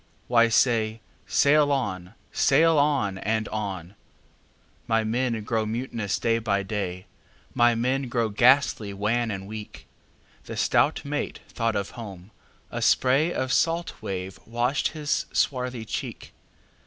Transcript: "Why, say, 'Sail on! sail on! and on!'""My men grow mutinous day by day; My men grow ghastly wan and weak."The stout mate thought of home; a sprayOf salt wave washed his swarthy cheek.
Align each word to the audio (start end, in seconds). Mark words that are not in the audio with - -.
"Why, 0.27 0.47
say, 0.49 0.99
'Sail 1.27 1.71
on! 1.71 2.15
sail 2.31 2.79
on! 2.79 3.19
and 3.19 3.47
on!'""My 3.49 5.03
men 5.03 5.43
grow 5.43 5.63
mutinous 5.67 6.17
day 6.17 6.39
by 6.39 6.63
day; 6.63 7.05
My 7.53 7.75
men 7.75 8.09
grow 8.09 8.29
ghastly 8.29 8.95
wan 8.95 9.29
and 9.29 9.45
weak."The 9.45 10.57
stout 10.57 11.05
mate 11.05 11.41
thought 11.49 11.75
of 11.75 11.91
home; 11.91 12.31
a 12.71 12.79
sprayOf 12.79 13.51
salt 13.51 13.93
wave 14.01 14.39
washed 14.47 14.87
his 14.87 15.27
swarthy 15.33 15.85
cheek. 15.85 16.33